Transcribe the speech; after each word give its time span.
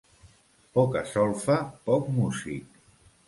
Poca 0.77 1.03
solfa, 1.11 1.57
poc 1.91 2.09
músic. 2.17 2.81